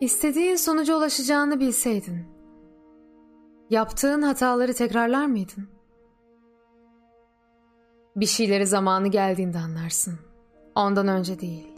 [0.00, 2.24] İstediğin sonuca ulaşacağını bilseydin,
[3.70, 5.68] yaptığın hataları tekrarlar mıydın?
[8.16, 10.18] Bir şeyleri zamanı geldiğinde anlarsın.
[10.74, 11.72] Ondan önce değil.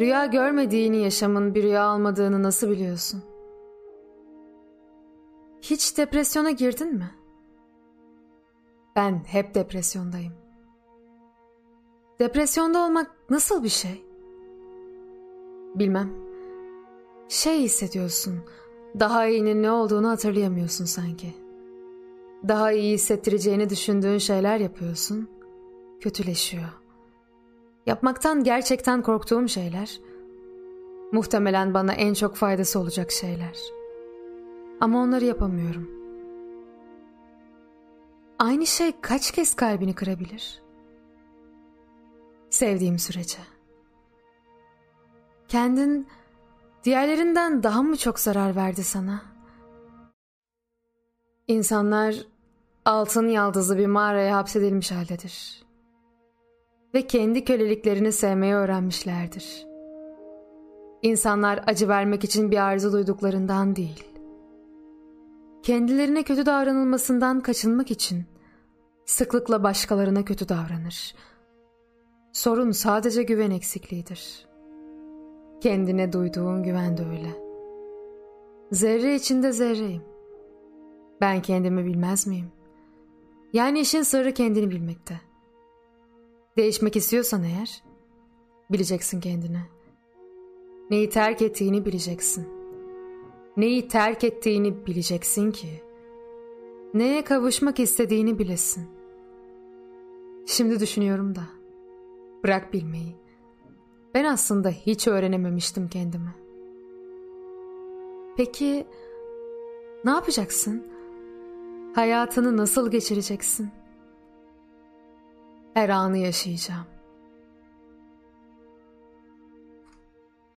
[0.00, 3.22] Rüya görmediğini yaşamın bir rüya almadığını nasıl biliyorsun?
[5.62, 7.10] Hiç depresyona girdin mi?
[8.96, 10.32] Ben hep depresyondayım.
[12.18, 14.04] Depresyonda olmak nasıl bir şey?
[15.74, 16.29] Bilmem.
[17.30, 18.40] Şey hissediyorsun.
[19.00, 21.34] Daha iyinin ne olduğunu hatırlayamıyorsun sanki.
[22.48, 25.30] Daha iyi hissettireceğini düşündüğün şeyler yapıyorsun.
[26.00, 26.68] Kötüleşiyor.
[27.86, 30.00] Yapmaktan gerçekten korktuğum şeyler.
[31.12, 33.58] Muhtemelen bana en çok faydası olacak şeyler.
[34.80, 35.90] Ama onları yapamıyorum.
[38.38, 40.62] Aynı şey kaç kez kalbini kırabilir?
[42.50, 43.38] Sevdiğim sürece.
[45.48, 46.06] Kendin
[46.84, 49.22] diğerlerinden daha mı çok zarar verdi sana?
[51.48, 52.14] İnsanlar
[52.84, 55.62] altın yaldızlı bir mağaraya hapsedilmiş haldedir.
[56.94, 59.66] Ve kendi köleliklerini sevmeyi öğrenmişlerdir.
[61.02, 64.04] İnsanlar acı vermek için bir arzu duyduklarından değil.
[65.62, 68.24] Kendilerine kötü davranılmasından kaçınmak için
[69.06, 71.14] sıklıkla başkalarına kötü davranır.
[72.32, 74.49] Sorun sadece güven eksikliğidir.
[75.60, 77.40] Kendine duyduğun güven de öyle.
[78.72, 80.02] Zerre içinde zerreyim.
[81.20, 82.52] Ben kendimi bilmez miyim?
[83.52, 85.20] Yani işin sırrı kendini bilmekte.
[86.56, 87.82] Değişmek istiyorsan eğer,
[88.70, 89.60] bileceksin kendini.
[90.90, 92.48] Neyi terk ettiğini bileceksin.
[93.56, 95.68] Neyi terk ettiğini bileceksin ki,
[96.94, 98.88] neye kavuşmak istediğini bilesin.
[100.46, 101.42] Şimdi düşünüyorum da,
[102.44, 103.16] bırak bilmeyi.
[104.14, 106.34] Ben aslında hiç öğrenememiştim kendimi.
[108.36, 108.86] Peki,
[110.04, 110.86] ne yapacaksın?
[111.94, 113.70] Hayatını nasıl geçireceksin?
[115.74, 116.86] Her anı yaşayacağım.